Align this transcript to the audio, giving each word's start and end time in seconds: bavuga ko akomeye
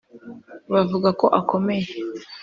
bavuga 0.73 1.09
ko 1.19 1.25
akomeye 1.39 1.87